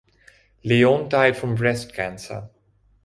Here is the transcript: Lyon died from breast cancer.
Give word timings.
Lyon 0.63 1.09
died 1.09 1.37
from 1.37 1.53
breast 1.53 1.93
cancer. 1.93 2.49